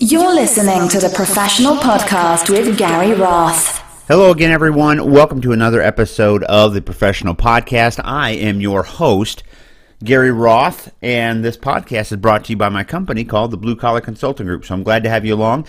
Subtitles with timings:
[0.00, 3.78] You're listening to the Professional Podcast with Gary Roth.
[4.06, 5.10] Hello again, everyone.
[5.10, 8.00] Welcome to another episode of the Professional Podcast.
[8.04, 9.42] I am your host,
[10.04, 13.74] Gary Roth, and this podcast is brought to you by my company called the Blue
[13.74, 14.64] Collar Consulting Group.
[14.64, 15.66] So I'm glad to have you along.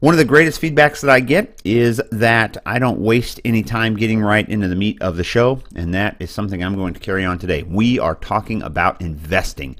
[0.00, 3.96] One of the greatest feedbacks that I get is that I don't waste any time
[3.96, 7.00] getting right into the meat of the show, and that is something I'm going to
[7.00, 7.62] carry on today.
[7.62, 9.76] We are talking about investing.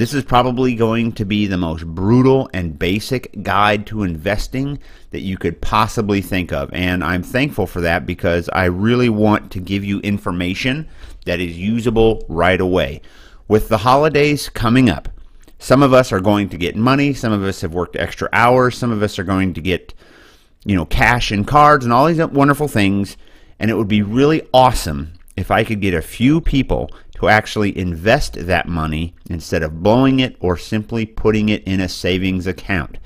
[0.00, 4.78] This is probably going to be the most brutal and basic guide to investing
[5.10, 6.70] that you could possibly think of.
[6.72, 10.88] And I'm thankful for that because I really want to give you information
[11.26, 13.02] that is usable right away.
[13.46, 15.10] With the holidays coming up,
[15.58, 18.78] some of us are going to get money, some of us have worked extra hours,
[18.78, 19.92] some of us are going to get
[20.64, 23.18] you know cash and cards and all these wonderful things
[23.58, 27.76] and it would be really awesome if I could get a few people to actually
[27.76, 32.96] invest that money instead of blowing it or simply putting it in a savings account.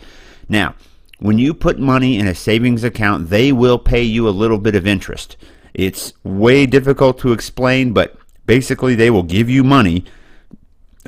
[0.48, 0.77] Now,
[1.18, 4.76] when you put money in a savings account, they will pay you a little bit
[4.76, 5.37] of interest.
[5.74, 10.04] It's way difficult to explain, but basically, they will give you money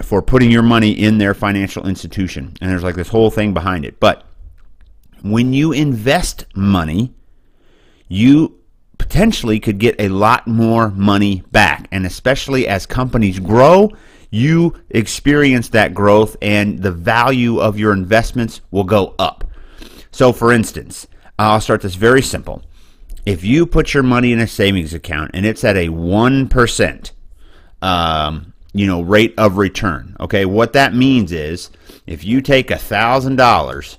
[0.02, 2.56] for putting your money in their financial institution.
[2.60, 4.00] And there's like this whole thing behind it.
[4.00, 4.24] But
[5.22, 7.14] when you invest money,
[8.08, 8.55] you
[8.98, 11.88] potentially could get a lot more money back.
[11.92, 13.90] And especially as companies grow,
[14.30, 19.44] you experience that growth and the value of your investments will go up.
[20.10, 21.06] So, for instance,
[21.38, 22.62] I'll start this very simple.
[23.24, 27.10] If you put your money in a savings account and it's at a 1%,
[27.82, 31.70] um, you know, rate of return, okay, what that means is
[32.06, 33.96] if you take a $1,000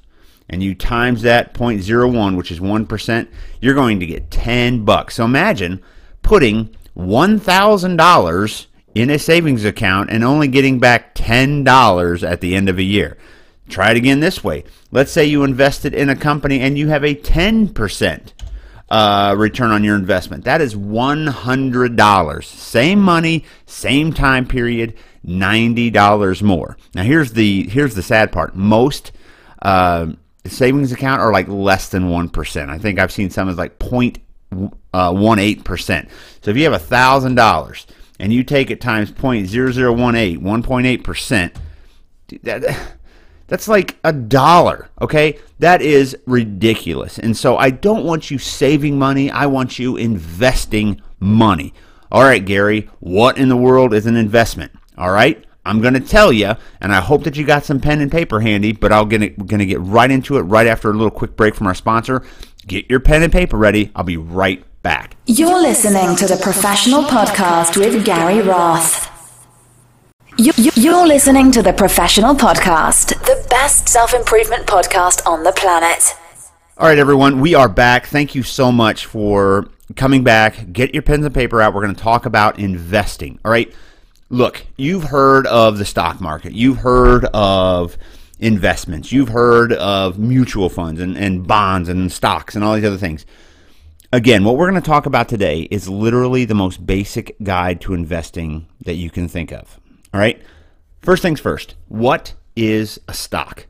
[0.50, 3.28] and you times that 0.01, which is 1%,
[3.62, 5.16] you're going to get 10 bucks.
[5.16, 5.82] So imagine
[6.22, 12.78] putting $1,000 in a savings account and only getting back $10 at the end of
[12.78, 13.18] a year.
[13.70, 14.64] Try it again this way.
[14.92, 18.34] Let's say you invested in a company and you have a 10%
[18.90, 20.46] uh, return on your investment.
[20.46, 22.44] That is $100.
[22.44, 26.78] Same money, same time period, $90 more.
[26.96, 28.56] Now here's the here's the sad part.
[28.56, 29.12] Most
[29.62, 30.14] uh,
[30.50, 32.70] savings account are like less than 1%.
[32.70, 34.22] I think I've seen some as like 0.18%.
[34.94, 36.10] Uh,
[36.42, 37.86] so if you have $1,000
[38.20, 41.56] and you take it times 0.0018, 1.8%,
[42.44, 42.94] that,
[43.48, 45.40] that's like a dollar, okay?
[45.60, 47.18] That is ridiculous.
[47.20, 51.74] And so I don't want you saving money, I want you investing money.
[52.12, 54.72] All right, Gary, what in the world is an investment?
[54.98, 55.44] All right?
[55.68, 58.40] I'm going to tell you, and I hope that you got some pen and paper
[58.40, 61.56] handy, but I'm going to get right into it right after a little quick break
[61.56, 62.24] from our sponsor.
[62.66, 63.92] Get your pen and paper ready.
[63.94, 65.18] I'll be right back.
[65.26, 69.12] You're listening to the Professional Podcast with Gary Roth.
[70.38, 76.16] You're listening to the Professional Podcast, the best self improvement podcast on the planet.
[76.78, 78.06] All right, everyone, we are back.
[78.06, 79.68] Thank you so much for
[79.98, 80.72] coming back.
[80.72, 81.74] Get your pens and paper out.
[81.74, 83.40] We're going to talk about investing.
[83.44, 83.74] All right
[84.30, 87.98] look, you've heard of the stock market, you've heard of
[88.40, 92.98] investments, you've heard of mutual funds and, and bonds and stocks and all these other
[92.98, 93.26] things.
[94.14, 97.94] Again, what we're going to talk about today is literally the most basic guide to
[97.94, 99.80] investing that you can think of.
[100.14, 100.42] All right.
[101.02, 103.68] First things first, what is a stock?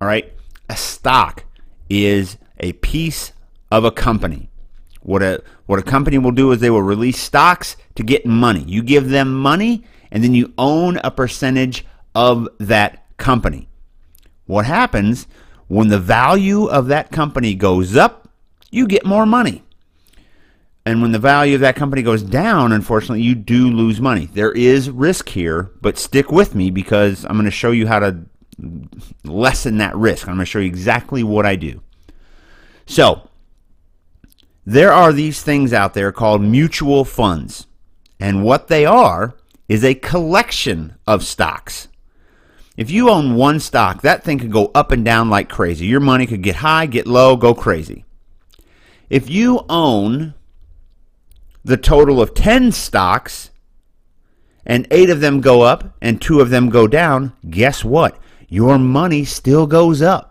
[0.00, 0.32] All right.
[0.68, 1.44] A stock
[1.88, 3.32] is a piece
[3.70, 4.50] of a company.
[5.00, 8.64] What a what a company will do is they will release stocks to get money.
[8.66, 13.68] You give them money and then you own a percentage of that company.
[14.46, 15.26] What happens
[15.68, 18.28] when the value of that company goes up,
[18.70, 19.62] you get more money.
[20.86, 24.24] And when the value of that company goes down, unfortunately, you do lose money.
[24.32, 27.98] There is risk here, but stick with me because I'm going to show you how
[27.98, 28.24] to
[29.24, 30.26] lessen that risk.
[30.26, 31.82] I'm going to show you exactly what I do.
[32.86, 33.28] So,
[34.64, 37.66] there are these things out there called mutual funds.
[38.18, 39.36] And what they are
[39.68, 41.88] is a collection of stocks.
[42.76, 45.86] If you own one stock, that thing could go up and down like crazy.
[45.86, 48.04] Your money could get high, get low, go crazy.
[49.10, 50.34] If you own
[51.64, 53.50] the total of 10 stocks
[54.64, 58.18] and 8 of them go up and 2 of them go down, guess what?
[58.48, 60.27] Your money still goes up.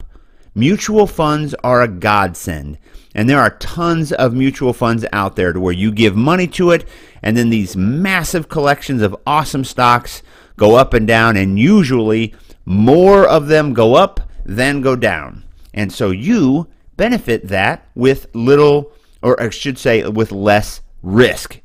[0.58, 2.80] Mutual funds are a godsend.
[3.14, 6.72] And there are tons of mutual funds out there to where you give money to
[6.72, 6.84] it,
[7.22, 10.24] and then these massive collections of awesome stocks
[10.56, 12.34] go up and down, and usually
[12.66, 15.44] more of them go up than go down.
[15.76, 21.62] And so you benefit that with little, or I should say, with less risk.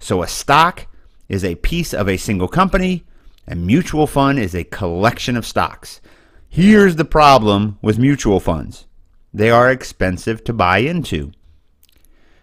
[0.00, 0.88] So a stock
[1.28, 3.04] is a piece of a single company,
[3.46, 6.00] a mutual fund is a collection of stocks.
[6.48, 8.86] Here's the problem with mutual funds
[9.32, 11.32] they are expensive to buy into.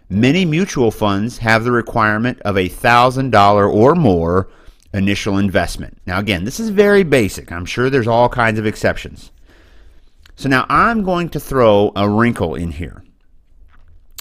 [0.08, 4.48] Many mutual funds have the requirement of a $1,000 or more
[4.94, 5.98] initial investment.
[6.06, 7.50] Now, again, this is very basic.
[7.50, 9.32] I'm sure there's all kinds of exceptions.
[10.36, 13.02] So now I'm going to throw a wrinkle in here.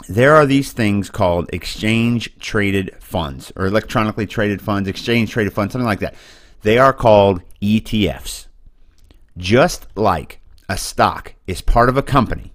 [0.09, 5.73] There are these things called exchange traded funds or electronically traded funds, exchange traded funds,
[5.73, 6.15] something like that.
[6.63, 8.44] They are called ETFs.
[9.37, 10.39] Just like
[10.69, 12.53] a stock is part of a company,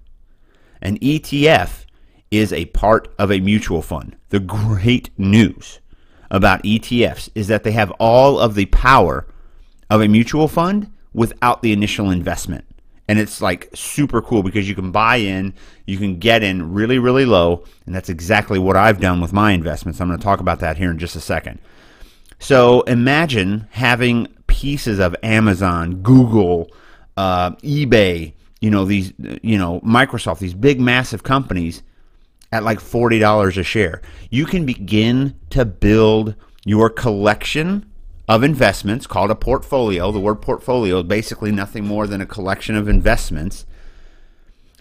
[0.81, 1.85] an ETF
[2.31, 4.15] is a part of a mutual fund.
[4.29, 5.79] The great news
[6.31, 9.27] about ETFs is that they have all of the power
[9.89, 12.65] of a mutual fund without the initial investment.
[13.07, 15.53] And it's like super cool because you can buy in,
[15.85, 17.65] you can get in really, really low.
[17.85, 19.99] And that's exactly what I've done with my investments.
[19.99, 21.59] I'm going to talk about that here in just a second.
[22.41, 26.71] So imagine having pieces of Amazon, Google,
[27.15, 31.83] uh, eBay, you know, these, you know, Microsoft, these big, massive companies
[32.51, 34.01] at like $40 a share.
[34.31, 36.33] You can begin to build
[36.65, 37.85] your collection
[38.27, 40.11] of investments called a portfolio.
[40.11, 43.67] The word portfolio is basically nothing more than a collection of investments.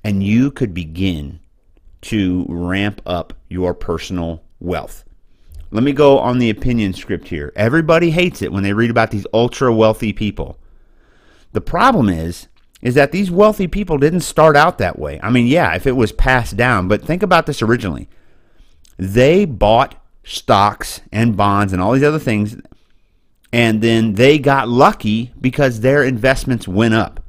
[0.02, 1.40] And you could begin
[2.02, 5.04] to ramp up your personal wealth.
[5.70, 7.52] Let me go on the opinion script here.
[7.54, 10.58] Everybody hates it when they read about these ultra wealthy people.
[11.52, 12.48] The problem is
[12.82, 15.20] is that these wealthy people didn't start out that way.
[15.22, 18.08] I mean, yeah, if it was passed down, but think about this originally.
[18.96, 22.56] They bought stocks and bonds and all these other things,
[23.52, 27.20] and then they got lucky because their investments went up.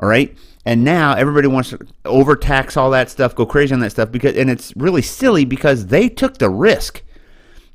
[0.00, 0.36] All right?
[0.64, 4.36] And now everybody wants to overtax all that stuff, go crazy on that stuff because
[4.36, 7.02] and it's really silly because they took the risk.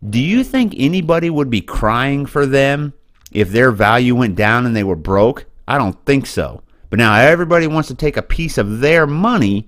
[0.09, 2.93] Do you think anybody would be crying for them
[3.31, 5.45] if their value went down and they were broke?
[5.67, 6.61] I don't think so.
[6.89, 9.67] But now everybody wants to take a piece of their money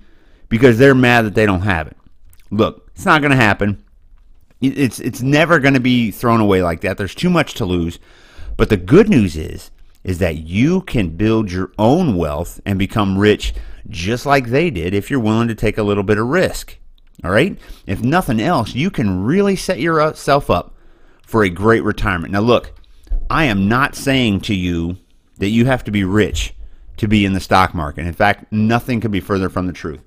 [0.49, 1.97] because they're mad that they don't have it.
[2.51, 3.83] Look, it's not going to happen.
[4.61, 6.97] It's it's never going to be thrown away like that.
[6.97, 7.99] There's too much to lose.
[8.57, 9.71] But the good news is
[10.03, 13.53] is that you can build your own wealth and become rich
[13.89, 16.77] just like they did if you're willing to take a little bit of risk.
[17.23, 17.57] All right?
[17.87, 20.75] If nothing else, you can really set yourself up
[21.23, 22.33] for a great retirement.
[22.33, 22.73] Now look,
[23.29, 24.97] I am not saying to you
[25.37, 26.53] that you have to be rich
[26.97, 28.05] to be in the stock market.
[28.05, 30.01] In fact, nothing could be further from the truth.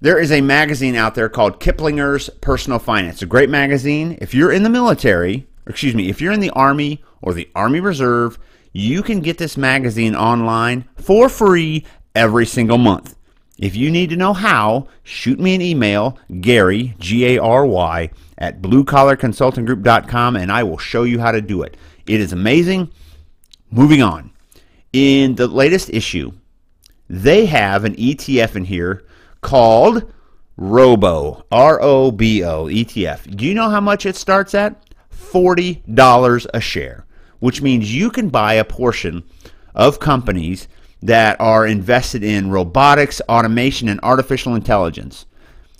[0.00, 3.22] There is a magazine out there called Kiplinger's Personal Finance.
[3.22, 4.16] A great magazine.
[4.20, 7.80] If you're in the military, excuse me, if you're in the Army or the Army
[7.80, 8.38] Reserve,
[8.72, 13.16] you can get this magazine online for free every single month.
[13.58, 18.10] If you need to know how, shoot me an email, Gary, G A R Y,
[18.38, 21.76] at bluecollarconsultinggroup.com, and I will show you how to do it.
[22.06, 22.92] It is amazing.
[23.70, 24.30] Moving on
[24.92, 26.32] in the latest issue,
[27.08, 29.04] they have an ETF in here
[29.40, 30.10] called
[30.56, 33.36] Robo, R O B O ETF.
[33.36, 34.80] Do you know how much it starts at?
[35.12, 37.06] $40 a share,
[37.40, 39.24] which means you can buy a portion
[39.74, 40.68] of companies
[41.02, 45.26] that are invested in robotics, automation, and artificial intelligence.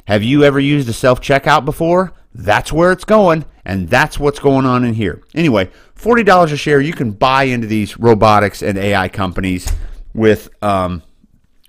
[0.06, 2.12] Have you ever used a self checkout before?
[2.34, 5.22] That's where it's going, and that's what's going on in here.
[5.34, 9.70] Anyway, $40 a share, you can buy into these robotics and AI companies
[10.14, 11.02] with um,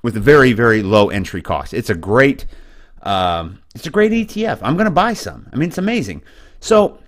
[0.04, 1.74] with a very, very low entry cost.
[1.74, 2.46] It's a great
[3.04, 4.60] um, it's a great ETF.
[4.62, 5.50] I'm going to buy some.
[5.52, 6.22] I mean, it's amazing.
[6.60, 7.00] So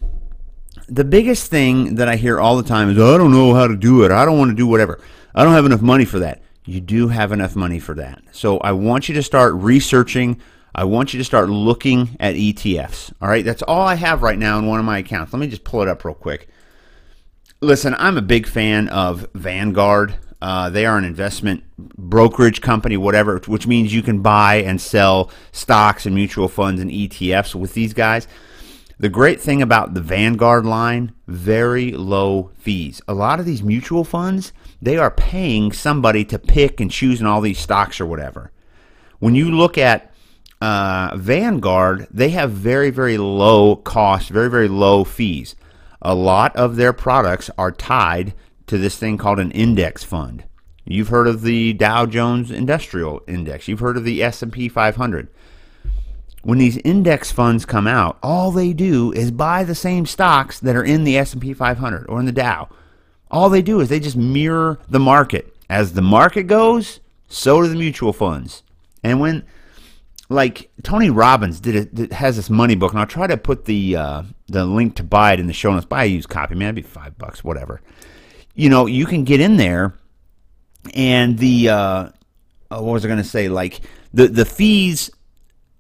[0.88, 3.76] the biggest thing that I hear all the time is, I don't know how to
[3.76, 4.12] do it.
[4.12, 5.02] I don't want to do whatever.
[5.34, 6.42] I don't have enough money for that.
[6.66, 8.22] You do have enough money for that.
[8.32, 10.40] So I want you to start researching
[10.74, 13.12] I want you to start looking at ETFs.
[13.22, 15.34] All right, that's all I have right now in one of my accounts.
[15.34, 16.48] Let me just pull it up real quick.
[17.60, 20.16] Listen, I'm a big fan of Vanguard.
[20.42, 25.30] Uh, they are an investment brokerage company, whatever, which means you can buy and sell
[25.52, 28.28] stocks and mutual funds and ETFs with these guys.
[29.02, 33.02] The great thing about the Vanguard line, very low fees.
[33.08, 37.26] A lot of these mutual funds, they are paying somebody to pick and choose in
[37.26, 38.52] all these stocks or whatever.
[39.18, 40.14] When you look at
[40.62, 45.56] uh, Vanguard, they have very, very low cost, very, very low fees.
[46.04, 48.36] A lot of their products are tied
[48.68, 50.44] to this thing called an index fund.
[50.86, 53.68] You've heard of the Dow Jones Industrial Index.
[53.68, 55.28] You've heard of the S&P 500.
[56.44, 60.76] When these index funds come out, all they do is buy the same stocks that
[60.76, 62.70] are in the S&P 500 or in the Dow.
[63.30, 65.56] All they do is they just mirror the market.
[65.70, 68.64] As the market goes, so do the mutual funds.
[69.04, 69.44] And when
[70.30, 73.96] like Tony Robbins did it has this money book, and I'll try to put the
[73.96, 75.86] uh, the link to buy it in the show notes.
[75.86, 76.70] Buy a used copy, man.
[76.70, 77.82] It'd be five bucks, whatever.
[78.56, 79.94] You know, you can get in there
[80.94, 82.10] and the uh,
[82.70, 83.50] what was I going to say?
[83.50, 83.82] Like
[84.14, 85.12] the the fees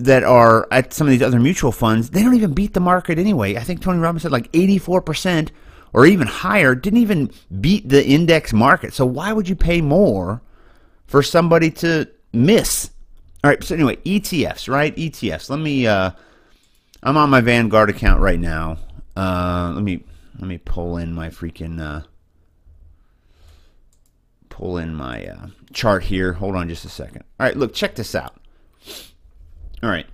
[0.04, 3.18] that are at some of these other mutual funds, they don't even beat the market
[3.18, 3.56] anyway.
[3.56, 5.52] I think Tony Robbins said like eighty four percent
[5.94, 8.94] or even higher didn't even beat the index market.
[8.94, 10.42] So why would you pay more
[11.08, 12.92] for somebody to miss?
[13.44, 13.64] All right.
[13.64, 14.96] So anyway, ETFs, right?
[14.96, 15.50] ETFs.
[15.50, 15.88] Let me.
[15.88, 16.12] Uh,
[17.04, 18.78] I'm on my Vanguard account right now.
[19.16, 20.04] Uh, let me
[20.40, 22.06] let me pull in my freaking uh,
[24.50, 26.34] pull in my uh, chart here.
[26.34, 27.24] Hold on just a second.
[27.40, 28.36] All right, look, check this out.
[29.84, 30.06] All right.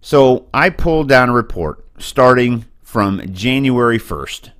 [0.00, 4.50] So I pulled down a report starting from January 1st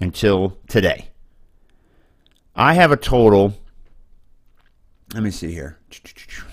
[0.00, 1.08] until today.
[2.54, 3.54] I have a total.
[5.14, 5.78] Let me see here.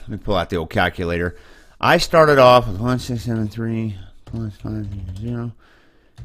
[0.02, 1.36] Let me pull out the old calculator.
[1.80, 5.52] I started off with 1673 plus 500.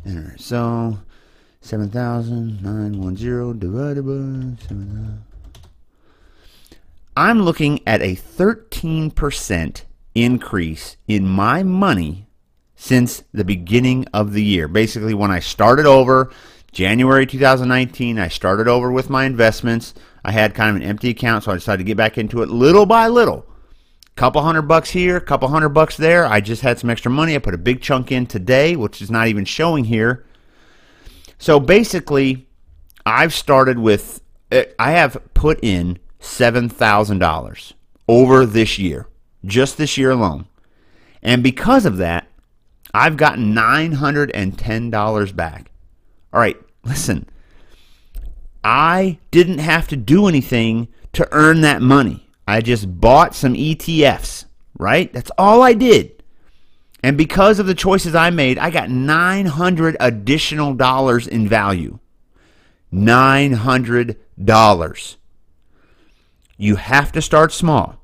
[0.04, 0.36] Enter.
[0.38, 0.98] So
[1.60, 4.12] 7,910 divided by
[4.66, 5.18] 7,000.
[6.70, 6.76] Uh,
[7.16, 9.82] I'm looking at a 13%
[10.22, 12.26] increase in my money
[12.74, 14.68] since the beginning of the year.
[14.68, 16.30] Basically, when I started over,
[16.72, 19.94] January 2019, I started over with my investments.
[20.24, 22.48] I had kind of an empty account, so I decided to get back into it
[22.48, 23.46] little by little.
[24.16, 26.26] Couple hundred bucks here, couple hundred bucks there.
[26.26, 27.34] I just had some extra money.
[27.34, 30.24] I put a big chunk in today, which is not even showing here.
[31.38, 32.48] So basically,
[33.06, 34.20] I've started with,
[34.50, 37.72] eh, I have put in $7,000
[38.08, 39.06] over this year,
[39.44, 40.46] just this year alone.
[41.22, 42.28] And because of that,
[42.94, 45.70] I've gotten $910 back.
[46.32, 47.28] All right, listen.
[48.64, 52.28] I didn't have to do anything to earn that money.
[52.46, 54.44] I just bought some ETFs,
[54.78, 55.12] right?
[55.12, 56.22] That's all I did.
[57.02, 61.98] And because of the choices I made, I got 900 additional dollars in value.
[62.92, 65.16] $900.
[66.56, 67.97] You have to start small.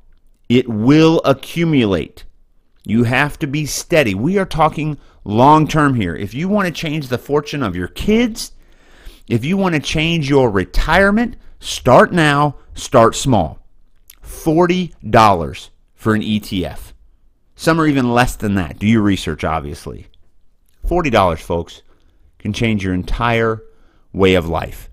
[0.49, 2.25] It will accumulate.
[2.85, 4.15] You have to be steady.
[4.15, 6.15] We are talking long term here.
[6.15, 8.53] If you want to change the fortune of your kids,
[9.27, 13.59] if you want to change your retirement, start now, start small.
[14.23, 16.93] $40 for an ETF.
[17.57, 18.79] Some are even less than that.
[18.79, 20.09] Do your research, obviously.
[20.87, 21.83] $40, folks,
[22.39, 23.63] can change your entire
[24.13, 24.91] way of life.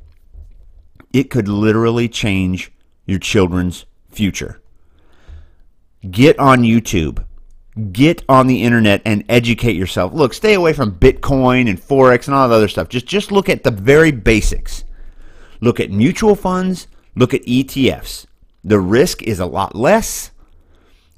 [1.11, 2.71] It could literally change
[3.05, 4.60] your children's future.
[6.09, 7.23] Get on YouTube.
[7.91, 10.13] Get on the internet and educate yourself.
[10.13, 12.89] Look, stay away from Bitcoin and Forex and all that other stuff.
[12.89, 14.83] Just, just look at the very basics.
[15.61, 18.25] Look at mutual funds, look at ETFs.
[18.63, 20.31] The risk is a lot less.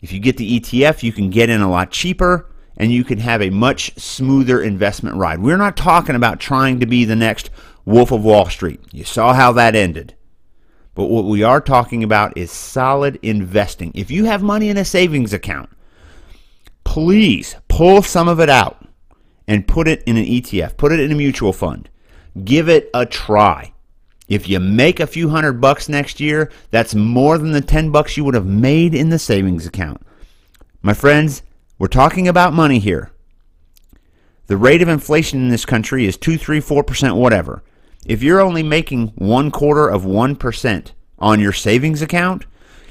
[0.02, 3.20] If you get the ETF, you can get in a lot cheaper and you can
[3.20, 5.40] have a much smoother investment ride.
[5.40, 7.50] We're not talking about trying to be the next
[7.86, 8.82] Wolf of Wall Street.
[8.92, 10.16] You saw how that ended.
[10.96, 13.92] But what we are talking about is solid investing.
[13.96, 15.70] If you have money in a savings account,
[16.84, 18.86] please pull some of it out
[19.48, 21.90] and put it in an ETF, put it in a mutual fund.
[22.44, 23.74] Give it a try.
[24.28, 28.16] If you make a few hundred bucks next year, that's more than the 10 bucks
[28.16, 30.02] you would have made in the savings account.
[30.82, 31.44] My friends,
[31.78, 33.12] we're talking about money here.
[34.48, 37.64] The rate of inflation in this country is 2, 3, 4%, whatever.
[38.06, 42.46] If you're only making one quarter of 1% on your savings account,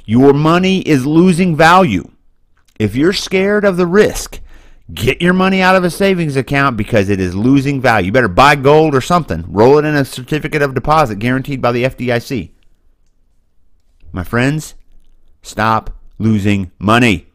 [0.05, 2.11] your money is losing value.
[2.79, 4.41] If you're scared of the risk,
[4.93, 8.07] get your money out of a savings account because it is losing value.
[8.07, 9.45] You better buy gold or something.
[9.49, 12.51] Roll it in a certificate of deposit guaranteed by the FDIC.
[14.13, 14.75] My friends,
[15.43, 17.29] stop losing money.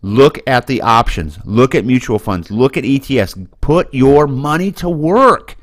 [0.00, 1.38] Look at the options.
[1.44, 2.52] Look at mutual funds.
[2.52, 3.48] Look at ETFs.
[3.60, 5.56] Put your money to work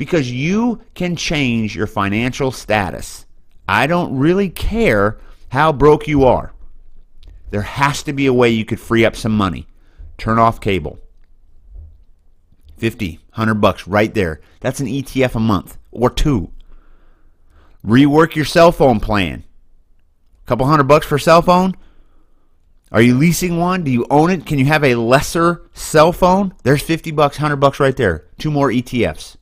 [0.00, 3.26] because you can change your financial status.
[3.68, 5.18] I don't really care
[5.50, 6.54] how broke you are.
[7.50, 9.66] There has to be a way you could free up some money.
[10.16, 10.98] Turn off cable.
[12.78, 14.40] 50, 100 bucks right there.
[14.60, 16.50] That's an ETF a month or two.
[17.84, 19.44] Rework your cell phone plan.
[20.44, 21.76] A couple hundred bucks for a cell phone?
[22.90, 23.84] Are you leasing one?
[23.84, 24.46] Do you own it?
[24.46, 26.54] Can you have a lesser cell phone?
[26.62, 28.24] There's 50 bucks, 100 bucks right there.
[28.38, 29.36] Two more ETFs.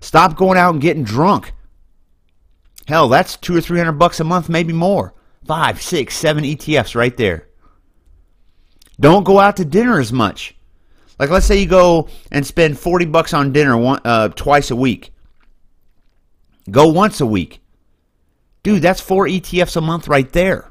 [0.00, 1.52] Stop going out and getting drunk.
[2.86, 5.14] Hell, that's two or three hundred bucks a month, maybe more.
[5.46, 7.48] Five, six, seven ETFs right there.
[9.00, 10.54] Don't go out to dinner as much.
[11.18, 14.76] Like, let's say you go and spend 40 bucks on dinner one, uh, twice a
[14.76, 15.12] week.
[16.70, 17.60] Go once a week.
[18.62, 20.70] Dude, that's four ETFs a month right there.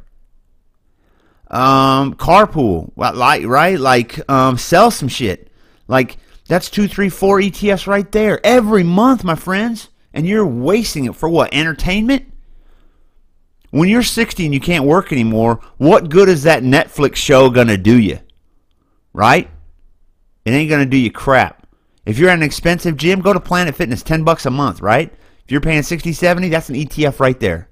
[1.50, 3.80] Um, carpool, like right?
[3.80, 5.50] Like, um, sell some shit.
[5.88, 9.90] Like, that's two, three, four ETFs right there every month, my friends.
[10.14, 11.54] And you're wasting it for what?
[11.54, 12.32] Entertainment?
[13.70, 17.68] When you're 60 and you can't work anymore, what good is that Netflix show going
[17.68, 18.20] to do you?
[19.14, 19.50] Right?
[20.46, 21.68] It ain't going to do you crap.
[22.06, 25.14] If you're at an expensive gym, go to Planet Fitness, 10 bucks a month, right?
[25.44, 27.70] If you're paying 60, 70, that's an ETF right there.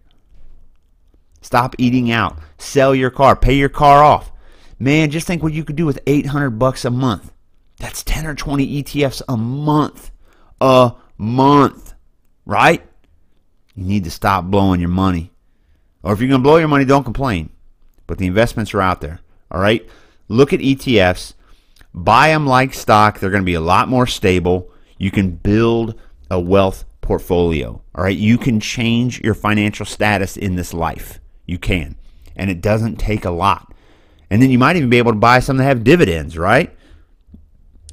[1.41, 2.37] Stop eating out.
[2.57, 3.35] Sell your car.
[3.35, 4.31] Pay your car off.
[4.77, 7.31] Man, just think what you could do with 800 bucks a month.
[7.79, 10.11] That's 10 or 20 ETFs a month.
[10.61, 11.93] A month,
[12.45, 12.83] right?
[13.75, 15.31] You need to stop blowing your money.
[16.03, 17.49] Or if you're going to blow your money, don't complain.
[18.07, 19.19] But the investments are out there,
[19.51, 19.87] all right?
[20.27, 21.33] Look at ETFs.
[21.93, 23.19] Buy them like stock.
[23.19, 24.71] They're going to be a lot more stable.
[24.97, 28.17] You can build a wealth portfolio, all right?
[28.17, 31.19] You can change your financial status in this life.
[31.45, 31.95] You can.
[32.35, 33.73] And it doesn't take a lot.
[34.29, 36.75] And then you might even be able to buy some that have dividends, right?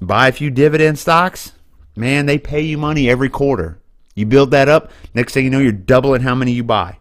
[0.06, 1.52] Buy a few dividend stocks.
[1.94, 3.80] Man, they pay you money every quarter.
[4.16, 6.99] You build that up, next thing you know, you're doubling how many you buy.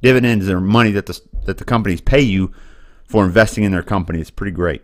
[0.00, 2.52] Dividends are money that the, that the companies pay you
[3.04, 4.20] for investing in their company.
[4.20, 4.82] It's pretty great.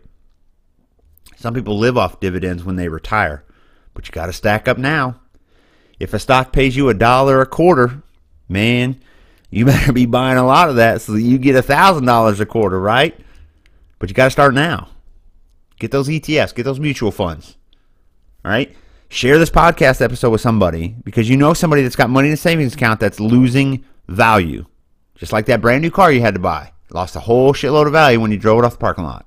[1.36, 3.44] Some people live off dividends when they retire,
[3.94, 5.20] but you got to stack up now.
[6.00, 8.02] If a stock pays you a dollar a quarter,
[8.48, 9.00] man,
[9.48, 12.40] you better be buying a lot of that so that you get a thousand dollars
[12.40, 13.18] a quarter, right?
[14.00, 14.88] But you got to start now.
[15.78, 17.56] Get those ETFs, get those mutual funds.
[18.44, 18.74] All right?
[19.08, 22.36] Share this podcast episode with somebody because you know somebody that's got money in a
[22.36, 24.66] savings account that's losing value.
[25.14, 26.72] Just like that brand new car you had to buy.
[26.90, 29.26] Lost a whole shitload of value when you drove it off the parking lot.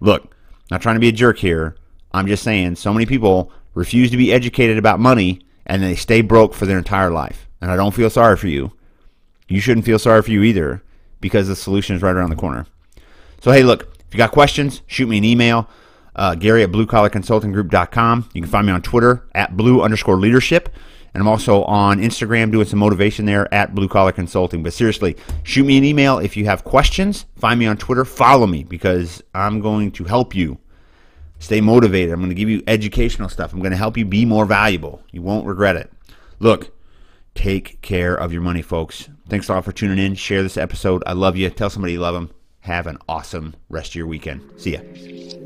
[0.00, 0.34] Look,
[0.70, 1.76] not trying to be a jerk here.
[2.12, 6.20] I'm just saying so many people refuse to be educated about money and they stay
[6.20, 7.48] broke for their entire life.
[7.60, 8.72] And I don't feel sorry for you.
[9.48, 10.82] You shouldn't feel sorry for you either
[11.20, 12.66] because the solution is right around the corner.
[13.40, 15.70] So, hey, look, if you got questions, shoot me an email.
[16.14, 18.28] Uh, Gary at bluecollarconsultinggroup.com.
[18.34, 20.68] You can find me on Twitter at blue underscore leadership.
[21.14, 24.62] And I'm also on Instagram doing some motivation there at Blue Collar Consulting.
[24.62, 27.24] But seriously, shoot me an email if you have questions.
[27.36, 28.04] Find me on Twitter.
[28.04, 30.58] Follow me because I'm going to help you
[31.38, 32.12] stay motivated.
[32.12, 33.54] I'm going to give you educational stuff.
[33.54, 35.02] I'm going to help you be more valuable.
[35.10, 35.90] You won't regret it.
[36.38, 36.70] Look,
[37.34, 39.08] take care of your money, folks.
[39.30, 40.16] Thanks a lot for tuning in.
[40.16, 41.02] Share this episode.
[41.06, 41.48] I love you.
[41.48, 42.41] Tell somebody you love them.
[42.62, 44.40] Have an awesome rest of your weekend.
[44.56, 45.41] See ya.